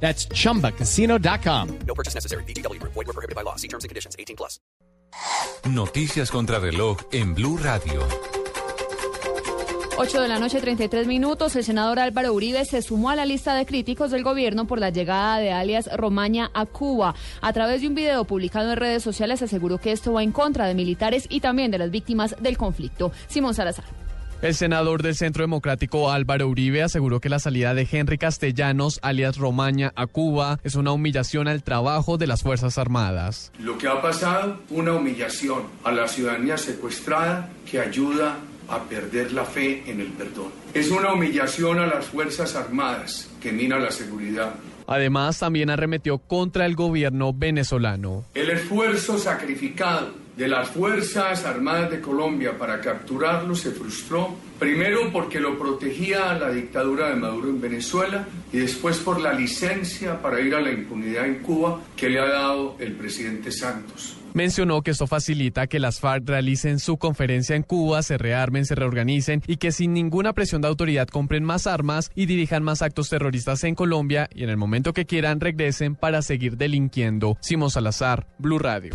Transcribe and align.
That's 0.00 0.28
chumbacasino.com. 0.28 1.78
No 1.86 1.94
purchase 1.94 2.14
necessary. 2.14 2.44
BGW. 2.44 2.80
Void 2.82 2.94
were 2.94 3.12
prohibited 3.12 3.34
by 3.34 3.42
law. 3.42 3.56
See 3.56 3.68
terms 3.68 3.84
and 3.84 3.88
conditions. 3.88 4.14
18 4.18 4.36
plus. 4.36 4.60
Noticias 5.68 6.30
contra 6.30 6.60
reloj 6.60 6.98
en 7.12 7.34
Blue 7.34 7.56
Radio. 7.56 8.06
8 9.98 10.20
de 10.20 10.28
la 10.28 10.38
noche, 10.38 10.60
33 10.60 11.06
minutos. 11.06 11.56
El 11.56 11.64
senador 11.64 11.98
Álvaro 11.98 12.34
Uribe 12.34 12.64
se 12.66 12.82
sumó 12.82 13.08
a 13.08 13.16
la 13.16 13.24
lista 13.24 13.54
de 13.54 13.64
críticos 13.64 14.10
del 14.10 14.22
gobierno 14.22 14.66
por 14.66 14.78
la 14.78 14.90
llegada 14.90 15.38
de 15.38 15.52
alias 15.52 15.88
Romaña 15.96 16.50
a 16.52 16.66
Cuba. 16.66 17.14
A 17.40 17.52
través 17.54 17.80
de 17.80 17.88
un 17.88 17.94
video 17.94 18.24
publicado 18.24 18.72
en 18.72 18.76
redes 18.76 19.02
sociales 19.02 19.40
aseguró 19.40 19.78
que 19.78 19.92
esto 19.92 20.12
va 20.12 20.22
en 20.22 20.32
contra 20.32 20.66
de 20.66 20.74
militares 20.74 21.26
y 21.30 21.40
también 21.40 21.70
de 21.70 21.78
las 21.78 21.90
víctimas 21.90 22.36
del 22.38 22.58
conflicto. 22.58 23.10
Simón 23.26 23.54
Salazar. 23.54 24.05
El 24.42 24.54
senador 24.54 25.02
del 25.02 25.14
Centro 25.14 25.42
Democrático 25.42 26.10
Álvaro 26.10 26.46
Uribe 26.46 26.82
aseguró 26.82 27.20
que 27.20 27.30
la 27.30 27.38
salida 27.38 27.72
de 27.72 27.88
Henry 27.90 28.18
Castellanos, 28.18 29.00
alias 29.02 29.38
Romaña, 29.38 29.92
a 29.96 30.06
Cuba 30.06 30.60
es 30.62 30.74
una 30.74 30.92
humillación 30.92 31.48
al 31.48 31.62
trabajo 31.62 32.18
de 32.18 32.26
las 32.26 32.42
Fuerzas 32.42 32.76
Armadas. 32.76 33.50
Lo 33.58 33.78
que 33.78 33.88
ha 33.88 34.02
pasado, 34.02 34.58
una 34.68 34.92
humillación 34.92 35.62
a 35.84 35.90
la 35.90 36.06
ciudadanía 36.06 36.58
secuestrada 36.58 37.48
que 37.68 37.80
ayuda 37.80 38.36
a 38.68 38.82
perder 38.82 39.32
la 39.32 39.44
fe 39.44 39.82
en 39.90 40.00
el 40.00 40.08
perdón. 40.08 40.52
Es 40.74 40.90
una 40.90 41.14
humillación 41.14 41.78
a 41.78 41.86
las 41.86 42.04
Fuerzas 42.04 42.54
Armadas 42.56 43.30
que 43.40 43.52
mina 43.52 43.78
la 43.78 43.90
seguridad. 43.90 44.54
Además, 44.86 45.38
también 45.38 45.70
arremetió 45.70 46.18
contra 46.18 46.66
el 46.66 46.76
gobierno 46.76 47.32
venezolano. 47.32 48.24
El 48.34 48.50
esfuerzo 48.50 49.18
sacrificado 49.18 50.25
de 50.36 50.48
las 50.48 50.68
Fuerzas 50.68 51.44
Armadas 51.44 51.90
de 51.90 52.00
Colombia 52.00 52.58
para 52.58 52.80
capturarlo 52.80 53.54
se 53.54 53.70
frustró, 53.70 54.36
primero 54.58 55.10
porque 55.10 55.40
lo 55.40 55.58
protegía 55.58 56.34
la 56.34 56.50
dictadura 56.50 57.08
de 57.08 57.16
Maduro 57.16 57.48
en 57.48 57.60
Venezuela 57.60 58.28
y 58.52 58.58
después 58.58 58.98
por 58.98 59.20
la 59.20 59.32
licencia 59.32 60.20
para 60.20 60.40
ir 60.40 60.54
a 60.54 60.60
la 60.60 60.70
impunidad 60.70 61.26
en 61.26 61.36
Cuba 61.36 61.80
que 61.96 62.10
le 62.10 62.20
ha 62.20 62.26
dado 62.26 62.76
el 62.78 62.92
presidente 62.92 63.50
Santos. 63.50 64.16
Mencionó 64.34 64.82
que 64.82 64.90
esto 64.90 65.06
facilita 65.06 65.66
que 65.66 65.80
las 65.80 65.98
FARC 65.98 66.28
realicen 66.28 66.78
su 66.78 66.98
conferencia 66.98 67.56
en 67.56 67.62
Cuba, 67.62 68.02
se 68.02 68.18
rearmen, 68.18 68.66
se 68.66 68.74
reorganicen 68.74 69.42
y 69.46 69.56
que 69.56 69.72
sin 69.72 69.94
ninguna 69.94 70.34
presión 70.34 70.60
de 70.60 70.68
autoridad 70.68 71.08
compren 71.08 71.42
más 71.42 71.66
armas 71.66 72.10
y 72.14 72.26
dirijan 72.26 72.62
más 72.62 72.82
actos 72.82 73.08
terroristas 73.08 73.64
en 73.64 73.74
Colombia 73.74 74.28
y 74.34 74.42
en 74.44 74.50
el 74.50 74.58
momento 74.58 74.92
que 74.92 75.06
quieran 75.06 75.40
regresen 75.40 75.94
para 75.94 76.20
seguir 76.20 76.58
delinquiendo. 76.58 77.38
Simón 77.40 77.70
Salazar, 77.70 78.26
Blue 78.38 78.58
Radio. 78.58 78.94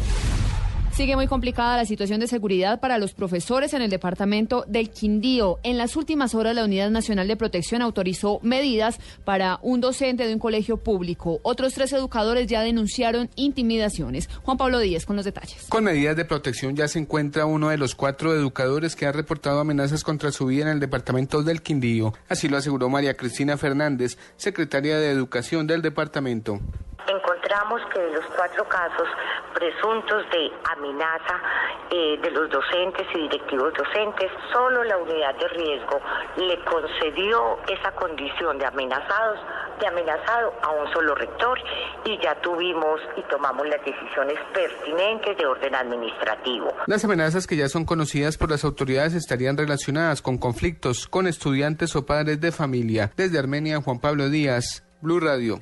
Sigue 0.94 1.16
muy 1.16 1.26
complicada 1.26 1.78
la 1.78 1.86
situación 1.86 2.20
de 2.20 2.28
seguridad 2.28 2.82
para 2.82 2.98
los 2.98 3.14
profesores 3.14 3.74
en 3.74 3.82
el 3.82 3.90
departamento 3.90 4.66
del 4.68 4.90
Quindío. 4.90 5.58
En 5.64 5.78
las 5.78 5.96
últimas 5.96 6.36
horas, 6.36 6.54
la 6.54 6.66
Unidad 6.66 6.92
Nacional 6.92 7.30
de 7.30 7.38
Protección 7.38 7.82
autorizó 7.82 8.40
medidas 8.44 9.00
para 9.24 9.58
un 9.62 9.80
docente 9.80 10.28
de 10.28 10.34
un 10.34 10.40
colegio 10.40 10.76
público. 10.76 11.40
Otros 11.44 11.74
tres 11.74 11.94
educadores 11.94 12.48
ya 12.48 12.62
denunciaron 12.62 13.30
intimidaciones. 13.38 14.30
Juan 14.44 14.58
Pablo 14.58 14.80
Díaz 14.80 15.06
con 15.06 15.16
los 15.16 15.24
detalles. 15.24 15.66
Con 15.70 15.86
medidas 15.86 16.18
de 16.18 16.26
protección 16.26 16.76
ya 16.76 16.90
se 16.90 17.00
encuentra 17.00 17.46
uno 17.46 17.70
de 17.70 17.78
los 17.78 17.96
cuatro 17.96 18.36
educadores 18.36 18.98
que 18.98 19.06
ha 19.06 19.14
reportado 19.14 19.62
amenazas 19.62 20.04
contra 20.04 20.34
su 20.34 20.48
vida 20.48 20.64
en 20.64 20.72
el 20.72 20.80
departamento 20.82 21.42
del 21.42 21.62
Quindío. 21.62 22.14
Así 22.28 22.50
lo 22.50 22.58
aseguró 22.58 22.90
María 22.90 23.16
Cristina 23.16 23.56
Fernández, 23.56 24.18
secretaria 24.36 25.00
de 25.00 25.10
Educación 25.10 25.68
del 25.68 25.82
departamento 25.82 26.60
que 27.94 28.00
de 28.00 28.12
los 28.12 28.26
cuatro 28.36 28.64
casos 28.66 29.08
presuntos 29.54 30.24
de 30.32 30.52
amenaza 30.72 31.42
eh, 31.90 32.18
de 32.22 32.32
los 32.32 32.50
docentes 32.50 33.06
y 33.14 33.24
directivos 33.24 33.74
docentes, 33.74 34.32
solo 34.54 34.84
la 34.86 34.98
unidad 34.98 35.36
de 35.36 35.48
riesgo 35.50 36.00
le 36.38 36.64
concedió 36.64 37.60
esa 37.68 37.92
condición 37.92 38.58
de 38.58 38.66
amenazados, 38.66 39.40
de 39.82 39.88
amenazado 39.88 40.54
a 40.62 40.70
un 40.72 40.94
solo 40.94 41.14
rector 41.16 41.60
y 42.06 42.18
ya 42.24 42.40
tuvimos 42.42 43.02
y 43.18 43.24
tomamos 43.24 43.68
las 43.68 43.84
decisiones 43.84 44.38
pertinentes 44.54 45.38
de 45.38 45.46
orden 45.46 45.76
administrativo. 45.76 46.74
Las 46.88 47.04
amenazas 47.04 47.48
que 47.48 47.58
ya 47.58 47.68
son 47.68 47.84
conocidas 47.84 48.38
por 48.38 48.50
las 48.50 48.64
autoridades 48.64 49.14
estarían 49.14 49.58
relacionadas 49.58 50.22
con 50.22 50.38
conflictos 50.38 51.08
con 51.08 51.28
estudiantes 51.28 51.96
o 51.98 52.06
padres 52.06 52.40
de 52.40 52.54
familia. 52.54 53.12
Desde 53.18 53.38
Armenia, 53.38 53.82
Juan 53.82 54.00
Pablo 54.00 54.30
Díaz, 54.30 54.86
Blue 55.02 55.20
Radio. 55.20 55.62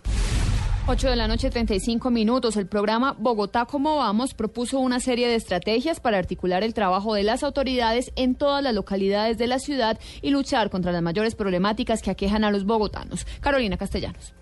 8 0.91 1.07
de 1.07 1.16
la 1.16 1.27
noche, 1.27 1.51
35 1.51 2.09
minutos. 2.09 2.57
El 2.57 2.66
programa 2.66 3.16
Bogotá, 3.16 3.66
¿cómo 3.66 3.97
vamos? 3.97 4.33
propuso 4.33 4.79
una 4.79 5.00
serie 5.00 5.27
de 5.27 5.35
estrategias 5.35 6.00
para 6.00 6.17
articular 6.17 6.63
el 6.63 6.73
trabajo 6.73 7.13
de 7.13 7.22
las 7.22 7.44
autoridades 7.44 8.11
en 8.16 8.33
todas 8.33 8.63
las 8.63 8.73
localidades 8.73 9.38
de 9.38 9.45
la 9.45 9.59
ciudad 9.59 10.00
y 10.23 10.31
luchar 10.31 10.72
contra 10.72 10.91
las 10.91 11.03
mayores 11.03 11.35
problemáticas 11.35 12.01
que 12.01 12.09
aquejan 12.09 12.44
a 12.44 12.50
los 12.50 12.66
bogotanos. 12.66 13.27
Carolina 13.39 13.77
Castellanos. 13.77 14.33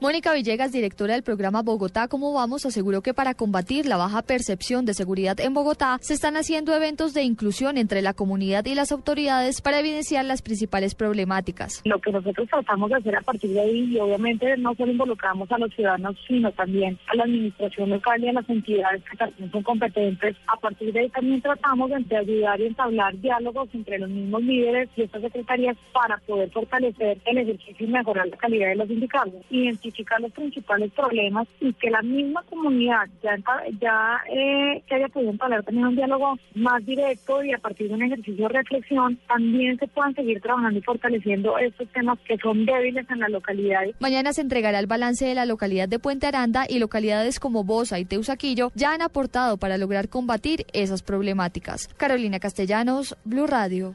Mónica 0.00 0.34
Villegas, 0.34 0.72
directora 0.72 1.14
del 1.14 1.22
programa 1.22 1.62
Bogotá 1.62 2.08
¿Cómo 2.08 2.32
vamos?, 2.32 2.66
aseguró 2.66 3.00
que 3.00 3.14
para 3.14 3.34
combatir 3.34 3.86
la 3.86 3.96
baja 3.96 4.22
percepción 4.22 4.84
de 4.84 4.92
seguridad 4.92 5.38
en 5.38 5.54
Bogotá 5.54 5.98
se 6.00 6.14
están 6.14 6.36
haciendo 6.36 6.74
eventos 6.74 7.14
de 7.14 7.22
inclusión 7.22 7.78
entre 7.78 8.02
la 8.02 8.12
comunidad 8.12 8.66
y 8.66 8.74
las 8.74 8.90
autoridades 8.90 9.60
para 9.60 9.78
evidenciar 9.78 10.24
las 10.24 10.42
principales 10.42 10.96
problemáticas. 10.96 11.80
Lo 11.84 12.00
que 12.00 12.10
nosotros 12.10 12.48
tratamos 12.50 12.90
de 12.90 12.96
hacer 12.96 13.16
a 13.16 13.20
partir 13.20 13.52
de 13.52 13.60
ahí, 13.60 13.94
y 13.94 13.98
obviamente 14.00 14.56
no 14.56 14.74
solo 14.74 14.90
involucramos 14.90 15.50
a 15.52 15.58
los 15.58 15.72
ciudadanos, 15.72 16.16
sino 16.26 16.50
también 16.52 16.98
a 17.06 17.14
la 17.14 17.24
administración 17.24 17.90
local 17.90 18.22
y 18.22 18.28
a 18.28 18.32
las 18.32 18.50
entidades 18.50 19.02
que 19.08 19.16
también 19.16 19.50
son 19.52 19.62
competentes, 19.62 20.36
a 20.48 20.56
partir 20.56 20.92
de 20.92 21.00
ahí 21.00 21.08
también 21.10 21.40
tratamos 21.40 21.90
de 21.90 22.16
ayudar 22.16 22.60
y 22.60 22.66
entablar 22.66 23.16
diálogos 23.20 23.68
entre 23.72 23.98
los 24.00 24.10
mismos 24.10 24.42
líderes 24.42 24.88
y 24.96 25.02
estas 25.02 25.22
secretarías 25.22 25.76
para 25.92 26.18
poder 26.26 26.50
fortalecer 26.50 27.18
el 27.24 27.38
ejercicio 27.38 27.86
y 27.86 27.90
mejorar 27.90 28.26
la 28.26 28.36
calidad 28.36 28.68
de 28.70 28.76
los 28.76 28.90
indicadores 28.90 29.42
identificar 29.84 30.20
los 30.20 30.32
principales 30.32 30.92
problemas 30.92 31.46
y 31.60 31.72
que 31.74 31.90
la 31.90 32.02
misma 32.02 32.42
comunidad 32.44 33.06
ya, 33.22 33.36
ya 33.80 34.20
eh, 34.30 34.82
que 34.86 34.94
haya 34.94 35.08
podido 35.08 35.32
hablar 35.38 35.62
también 35.62 35.86
un 35.86 35.96
diálogo 35.96 36.36
más 36.54 36.84
directo 36.84 37.42
y 37.44 37.52
a 37.52 37.58
partir 37.58 37.88
de 37.88 37.94
un 37.94 38.02
ejercicio 38.02 38.48
de 38.48 38.54
reflexión 38.54 39.18
también 39.28 39.78
se 39.78 39.86
puedan 39.88 40.14
seguir 40.14 40.40
trabajando 40.40 40.78
y 40.78 40.82
fortaleciendo 40.82 41.58
estos 41.58 41.88
temas 41.88 42.18
que 42.20 42.38
son 42.38 42.64
débiles 42.64 43.08
en 43.10 43.20
la 43.20 43.28
localidad. 43.28 43.82
Mañana 44.00 44.32
se 44.32 44.40
entregará 44.40 44.78
el 44.78 44.86
balance 44.86 45.24
de 45.24 45.34
la 45.34 45.46
localidad 45.46 45.88
de 45.88 45.98
Puente 45.98 46.26
Aranda 46.26 46.66
y 46.68 46.78
localidades 46.78 47.40
como 47.40 47.64
Bosa 47.64 47.98
y 47.98 48.04
Teusaquillo 48.04 48.72
ya 48.74 48.92
han 48.92 49.02
aportado 49.02 49.56
para 49.56 49.78
lograr 49.78 50.08
combatir 50.08 50.66
esas 50.72 51.02
problemáticas. 51.02 51.88
Carolina 51.96 52.38
Castellanos, 52.40 53.16
Blue 53.24 53.46
Radio. 53.46 53.94